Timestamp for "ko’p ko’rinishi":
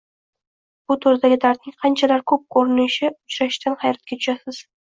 2.33-3.07